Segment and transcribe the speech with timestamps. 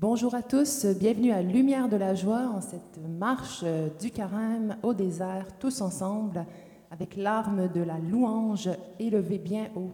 [0.00, 3.64] Bonjour à tous, bienvenue à Lumière de la Joie en cette marche
[4.00, 6.46] du carême au désert, tous ensemble,
[6.92, 8.70] avec l'arme de la louange
[9.00, 9.90] élevée bien haut.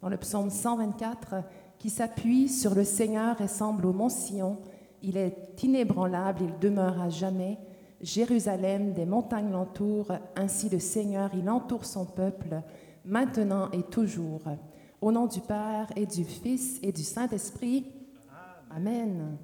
[0.00, 1.34] Dans le psaume 124,
[1.80, 4.58] qui s'appuie sur le Seigneur et semble au mont Sion,
[5.02, 7.58] il est inébranlable, il demeure à jamais.
[8.00, 12.62] Jérusalem, des montagnes l'entourent, ainsi le Seigneur, il entoure son peuple,
[13.04, 14.42] maintenant et toujours.
[15.00, 17.93] Au nom du Père et du Fils et du Saint-Esprit.
[18.74, 19.38] Amen.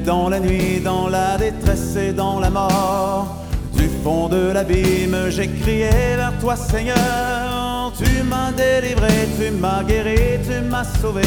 [0.00, 3.36] Dans la nuit, dans la détresse et dans la mort.
[3.74, 7.92] Du fond de l'abîme, j'ai crié vers toi, Seigneur.
[7.96, 11.22] Tu m'as délivré, tu m'as guéri, tu m'as sauvé.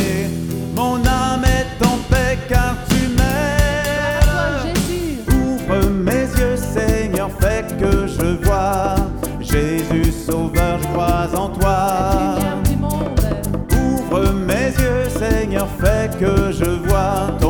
[0.76, 4.73] Mon âme est en paix car tu m'aimes.
[5.30, 8.95] Ouvre mes yeux, Seigneur, fais que je vois.
[9.40, 12.36] Jésus Sauveur, je crois en toi.
[13.72, 17.47] Ouvre mes yeux, Seigneur, fais que je vois.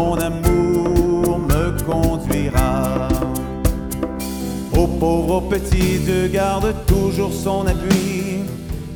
[5.42, 8.40] Petit, Dieu garde toujours son appui.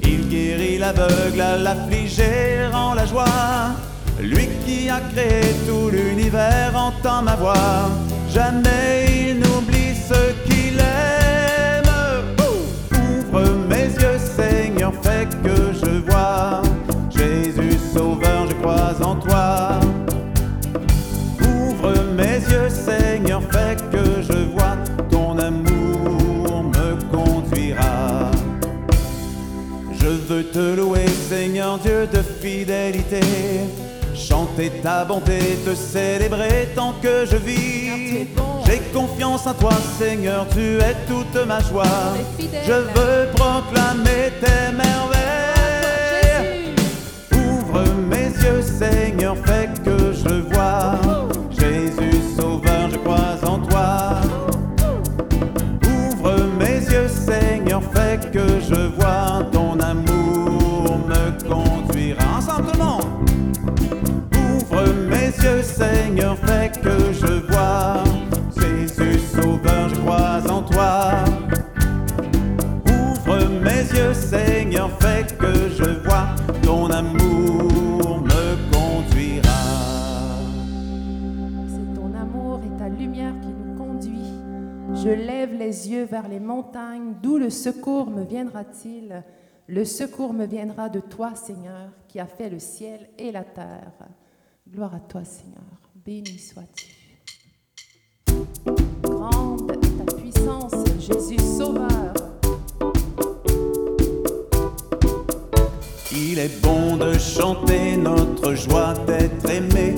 [0.03, 3.75] Il guérit l'aveugle, à l'affligé rend la joie.
[4.19, 7.89] Lui qui a créé tout l'univers entend ma voix.
[8.29, 10.40] Jamais il n'oublie ce
[30.51, 33.21] te louer, Seigneur Dieu de fidélité.
[34.15, 38.25] Chanter ta bonté, te célébrer tant que je vis.
[38.35, 38.43] bon.
[38.65, 41.83] J'ai confiance en toi, Seigneur, tu es toute ma joie.
[42.39, 45.15] Je veux proclamer tes merveilles.
[47.33, 51.10] Ouvre mes yeux, Seigneur, fais que je vois.
[86.31, 87.13] Les montagnes.
[87.21, 89.23] D'où le secours me viendra-t-il?
[89.67, 93.91] Le secours me viendra de toi, Seigneur, qui as fait le ciel et la terre.
[94.67, 95.61] Gloire à toi, Seigneur.
[95.93, 96.87] Béni sois-tu.
[99.03, 102.13] Grande est ta puissance, Jésus Sauveur.
[106.13, 109.95] Il est bon de chanter notre joie d'être aimé,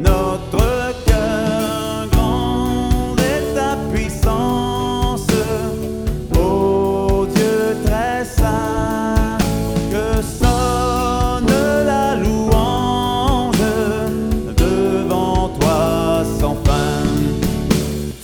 [0.00, 2.08] notre cœur.
[2.10, 5.26] Grande est ta puissance,
[6.36, 9.38] ô Dieu très saint,
[9.90, 11.52] que sonne
[11.86, 13.56] la louange
[14.56, 17.06] devant toi sans fin.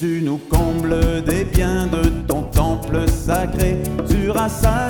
[0.01, 4.88] Tu nous combles des biens de ton temple sacré, tu rassasies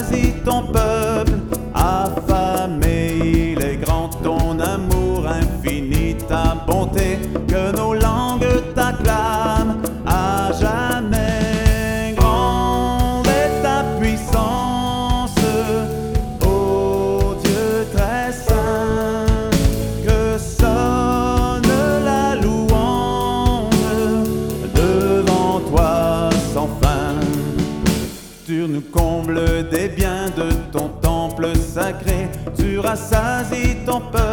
[32.88, 34.27] tu rassasies ton peuple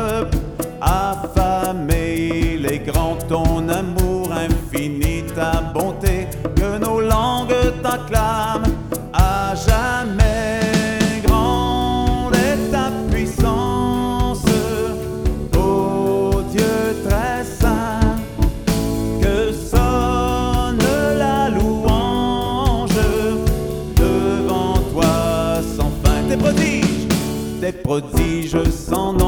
[28.01, 29.24] je sens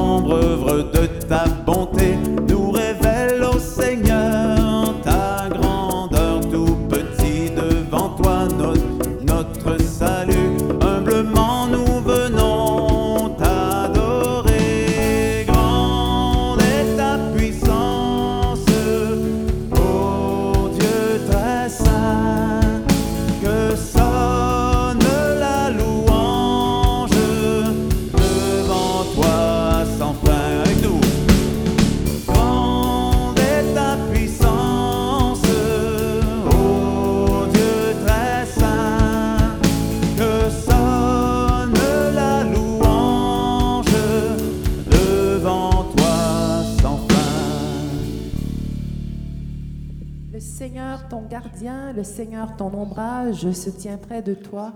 [51.59, 54.73] Le Seigneur ton ombrage se tient près de toi.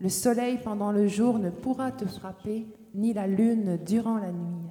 [0.00, 4.70] Le soleil pendant le jour ne pourra te frapper, ni la lune durant la nuit.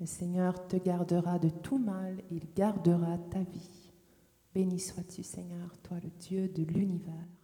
[0.00, 3.92] Le Seigneur te gardera de tout mal, il gardera ta vie.
[4.52, 7.39] Béni sois-tu Seigneur, toi le Dieu de l'univers.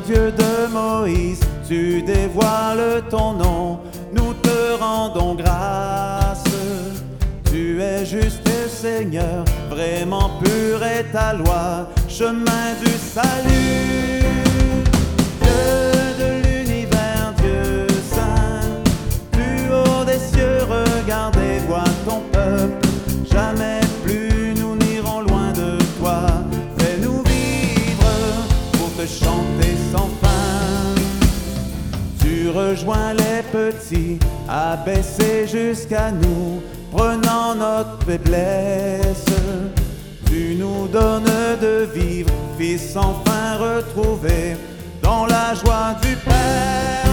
[0.00, 3.80] Dieu de Moïse, tu dévoiles ton nom,
[4.12, 6.44] nous te rendons grâce.
[7.50, 14.23] Tu es juste Seigneur, vraiment pur est ta loi, chemin du salut.
[34.48, 39.24] Abaissés jusqu'à nous, prenant notre faiblesse.
[40.26, 41.30] Tu nous donnes
[41.60, 44.56] de vivre, fils enfin retrouvé,
[45.02, 47.03] dans la joie du Père.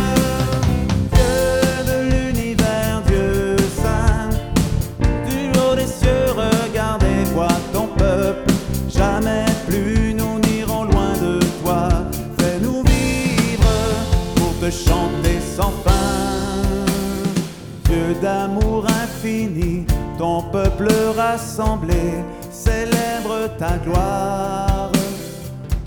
[20.17, 24.91] Ton peuple rassemblé célèbre ta gloire.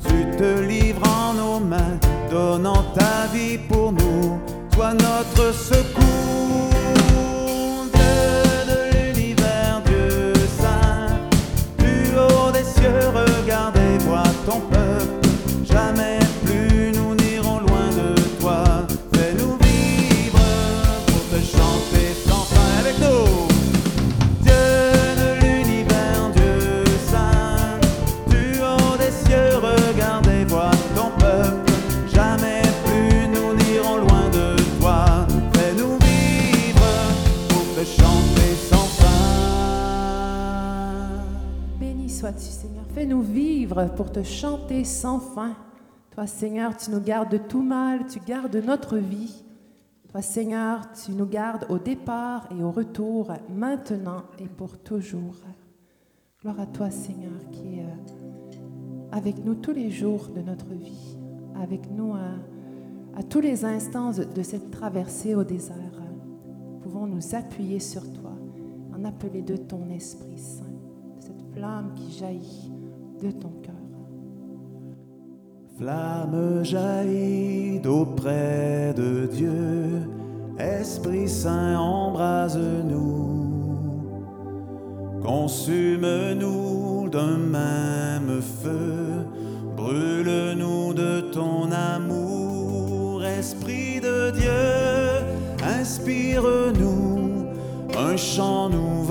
[0.06, 1.98] Tu te livres en nos mains,
[2.30, 4.38] donnant ta vie pour nous,
[4.70, 6.53] toi notre secours.
[43.94, 45.54] Pour te chanter sans fin.
[46.10, 49.44] Toi, Seigneur, tu nous gardes de tout mal, tu gardes notre vie.
[50.10, 55.36] Toi, Seigneur, tu nous gardes au départ et au retour, maintenant et pour toujours.
[56.40, 58.56] Gloire à toi, Seigneur, qui est euh,
[59.12, 61.16] avec nous tous les jours de notre vie,
[61.60, 65.76] avec nous à, à tous les instants de cette traversée au désert.
[66.82, 68.32] Pouvons nous appuyer sur toi,
[68.94, 70.64] en appeler de ton Esprit Saint,
[71.18, 72.72] cette flamme qui jaillit
[73.20, 73.73] de ton cœur.
[75.76, 80.08] Flamme jaillit auprès de Dieu,
[80.56, 83.50] Esprit Saint, embrase-nous,
[85.20, 89.26] consume-nous d'un même feu,
[89.76, 94.52] brûle-nous de ton amour, Esprit de Dieu,
[95.80, 97.46] inspire-nous.
[97.96, 99.03] Un chant nouveau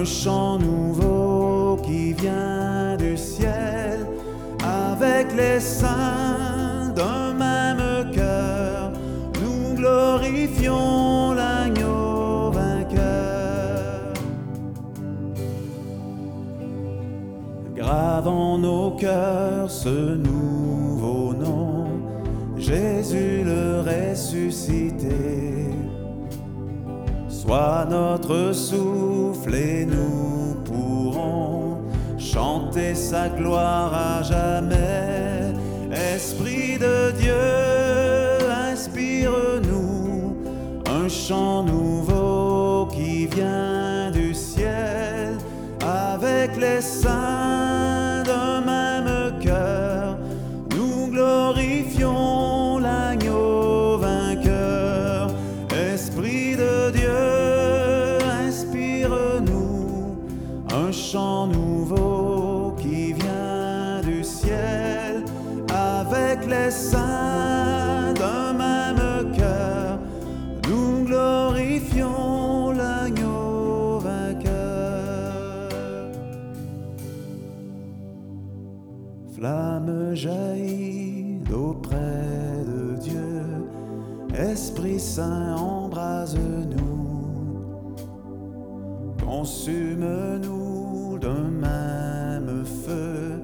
[0.00, 4.06] un chant nouveau qui vient du ciel
[4.64, 8.92] avec les saints d'un même cœur.
[9.42, 14.14] Nous glorifions l'agneau vainqueur.
[17.76, 21.84] Gravons nos cœurs ce nouveau nom,
[22.56, 25.49] Jésus le ressuscité.
[27.50, 31.78] Sois notre souffle et nous pourrons
[32.16, 35.52] chanter sa gloire à jamais.
[35.90, 37.34] Esprit de Dieu,
[38.70, 40.36] inspire-nous
[40.86, 41.89] un chant nouveau
[79.36, 83.44] Flamme jaillit d'auprès de Dieu,
[84.34, 86.36] Esprit Saint embrase-nous,
[89.24, 93.40] consume-nous d'un même feu,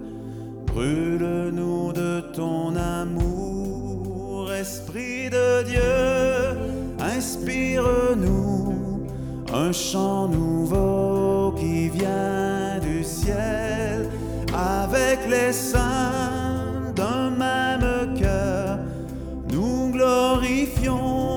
[0.66, 8.74] brûle-nous de ton amour, Esprit de Dieu, inspire-nous.
[9.54, 10.55] Un chant nouveau
[20.66, 21.35] glorifions l'agneau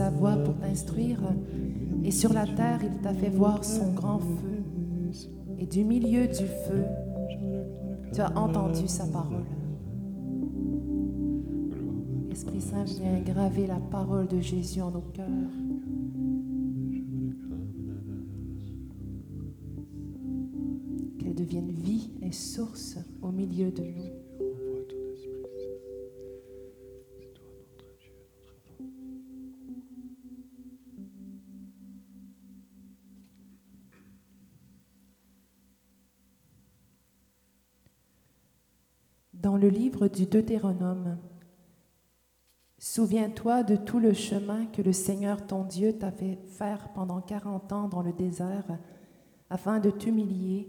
[0.00, 1.20] sa voix pour t'instruire,
[2.02, 4.62] et sur la terre, il t'a fait voir son grand feu.
[5.58, 6.86] Et du milieu du feu,
[8.10, 9.44] tu as entendu sa parole.
[12.30, 15.26] Esprit Saint, viens graver la parole de Jésus en nos cœurs.
[39.60, 41.18] Le livre du Deutéronome,
[42.78, 47.70] Souviens-toi de tout le chemin que le Seigneur ton Dieu t'a fait faire pendant quarante
[47.74, 48.78] ans dans le désert,
[49.50, 50.66] afin de t'humilier,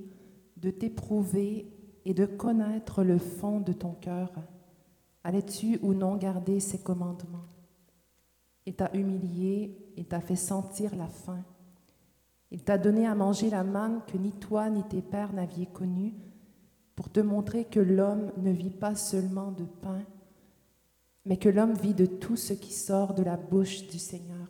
[0.57, 1.71] de t'éprouver
[2.03, 4.29] et de connaître le fond de ton cœur.
[5.23, 7.47] Allais-tu ou non garder ses commandements?
[8.65, 11.45] Il t'a humilié, il t'a fait sentir la faim.
[12.51, 16.13] Il t'a donné à manger la manne que ni toi ni tes pères n'aviez connue,
[17.01, 20.03] pour te montrer que l'homme ne vit pas seulement de pain,
[21.25, 24.47] mais que l'homme vit de tout ce qui sort de la bouche du Seigneur.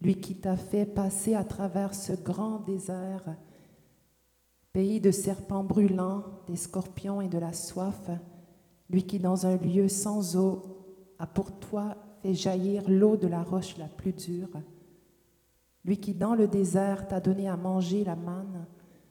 [0.00, 3.36] Lui qui t'a fait passer à travers ce grand désert,
[4.72, 8.10] pays de serpents brûlants, des scorpions et de la soif,
[8.90, 13.44] lui qui dans un lieu sans eau a pour toi fait jaillir l'eau de la
[13.44, 14.50] roche la plus dure,
[15.84, 18.66] lui qui dans le désert t'a donné à manger la manne,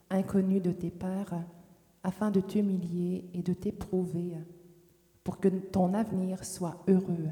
[0.10, 1.44] inconnue de tes pères,
[2.04, 4.34] afin de t'humilier et de t'éprouver,
[5.24, 7.30] pour que ton avenir soit heureux.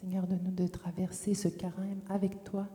[0.00, 2.66] Seigneur, de nous de traverser ce carême avec toi,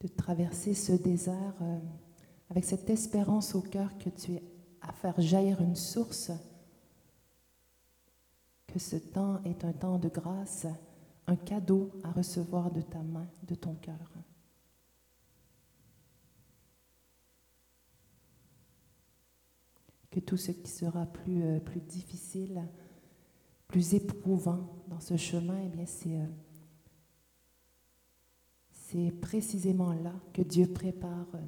[0.00, 1.78] de traverser ce désert euh,
[2.50, 4.42] avec cette espérance au cœur que tu es
[4.82, 6.30] à faire jaillir une source,
[8.66, 10.66] que ce temps est un temps de grâce,
[11.26, 14.12] un cadeau à recevoir de ta main, de ton cœur.
[20.10, 22.62] Que tout ce qui sera plus, euh, plus difficile,
[23.68, 26.26] plus éprouvant dans ce chemin, eh bien c'est, euh,
[28.70, 31.46] c'est précisément là que Dieu prépare euh,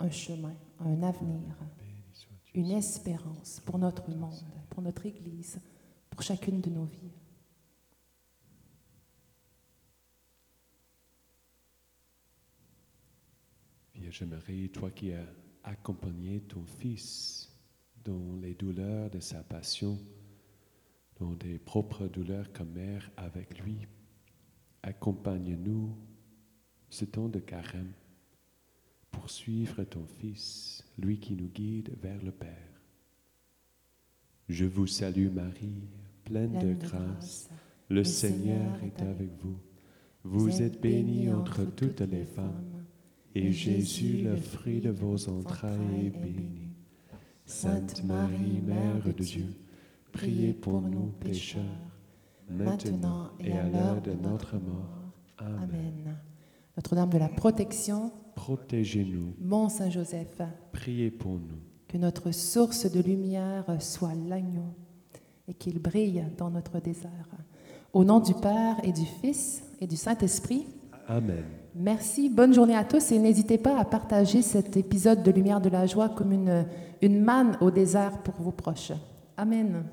[0.00, 1.56] un chemin, un avenir,
[2.54, 5.60] une espérance pour notre monde, pour notre Église,
[6.10, 7.12] pour chacune de nos vies.
[13.94, 15.26] Vierge Marie, toi qui as
[15.64, 17.50] accompagné ton Fils
[18.04, 19.98] dans les douleurs de sa passion,
[21.20, 23.86] dans des propres douleurs comme mère avec lui,
[24.82, 25.96] accompagne-nous
[26.90, 27.92] ce temps de carême
[29.10, 32.50] pour suivre ton Fils, lui qui nous guide vers le Père.
[34.48, 35.88] Je vous salue Marie,
[36.24, 37.48] pleine, Pleine de grâce.
[37.88, 39.58] Le Seigneur est avec vous.
[40.22, 42.84] Vous êtes bénie entre toutes les femmes,
[43.34, 46.68] et Jésus, le fruit de vos entrailles, est béni.
[47.44, 49.46] Sainte Marie, Mère de Dieu,
[50.14, 51.62] priez pour nous pécheurs,
[52.48, 55.12] maintenant et à l'heure de notre mort.
[55.38, 56.16] Amen.
[56.76, 60.40] Notre-Dame de la protection, Protégez-nous, mon Saint Joseph,
[60.72, 61.60] priez pour nous.
[61.86, 64.74] que notre source de lumière soit l'agneau
[65.46, 67.28] et qu'il brille dans notre désert.
[67.92, 70.66] Au nom du Père et du Fils et du Saint-Esprit,
[71.06, 71.44] Amen.
[71.76, 75.68] merci, bonne journée à tous et n'hésitez pas à partager cet épisode de Lumière de
[75.68, 76.66] la Joie comme une,
[77.02, 78.92] une manne au désert pour vos proches.
[79.36, 79.84] Amen.